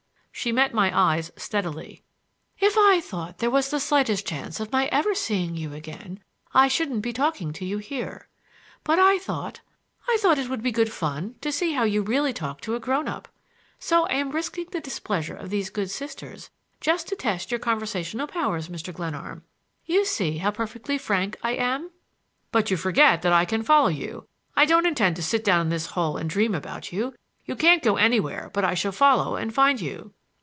She 0.33 0.51
met 0.53 0.73
my 0.73 0.97
eyes 0.97 1.29
steadily. 1.37 2.01
"If 2.57 2.75
I 2.75 2.99
thought 2.99 3.37
there 3.37 3.51
was 3.51 3.69
the 3.69 3.79
slightest 3.79 4.25
chance 4.25 4.59
of 4.59 4.71
my 4.71 4.87
ever 4.87 5.13
seeing 5.13 5.55
you 5.55 5.73
again 5.73 6.19
I 6.51 6.67
shouldn't 6.67 7.03
be 7.03 7.13
talking 7.13 7.53
to 7.53 7.65
you 7.65 7.77
here. 7.77 8.27
But 8.83 8.97
I 8.97 9.19
thought, 9.19 9.59
I 10.09 10.17
thought 10.19 10.39
it 10.39 10.49
would 10.49 10.63
be 10.63 10.71
good 10.71 10.91
fun 10.91 11.35
to 11.41 11.51
see 11.51 11.73
how 11.73 11.83
you 11.83 12.01
really 12.01 12.33
talked 12.33 12.63
to 12.63 12.73
a 12.73 12.79
grown 12.79 13.07
up. 13.07 13.27
So 13.77 14.07
I 14.07 14.13
am 14.15 14.31
risking 14.31 14.65
the 14.71 14.79
displeasure 14.79 15.35
of 15.35 15.51
these 15.51 15.69
good 15.69 15.91
Sisters 15.91 16.49
just 16.79 17.07
to 17.09 17.15
test 17.15 17.51
your 17.51 17.59
conversational 17.59 18.25
powers, 18.25 18.67
Mr. 18.67 18.91
Glenarm. 18.91 19.43
You 19.85 20.05
see 20.05 20.37
how 20.37 20.49
perfectly 20.49 20.97
frank 20.97 21.37
I 21.43 21.51
am." 21.51 21.91
"But 22.51 22.71
you 22.71 22.77
forget 22.77 23.21
that 23.21 23.33
I 23.33 23.45
can 23.45 23.61
follow 23.61 23.89
you; 23.89 24.27
I 24.55 24.65
don't 24.65 24.87
intend 24.87 25.17
to 25.17 25.23
sit 25.23 25.43
down 25.43 25.61
in 25.61 25.69
this 25.69 25.87
hole 25.87 26.17
and 26.17 26.27
dream 26.27 26.55
about 26.55 26.91
you. 26.91 27.13
You 27.45 27.55
can't 27.55 27.83
go 27.83 27.97
anywhere 27.97 28.49
but 28.53 28.63
I 28.65 28.73
shall 28.73 28.91
follow 28.93 29.35
and 29.35 29.53
find 29.53 29.79
you." 29.79 30.15